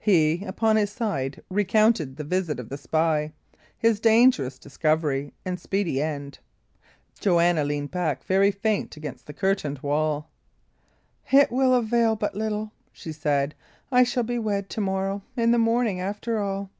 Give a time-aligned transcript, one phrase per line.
[0.00, 3.32] He, upon his side, recounted the visit of the spy,
[3.76, 6.40] his dangerous discovery, and speedy end.
[7.20, 10.30] Joanna leaned back very faint against the curtained wall.
[11.30, 13.54] "It will avail but little," she said.
[13.92, 16.70] "I shall be wed to morrow, in the morning, after all!"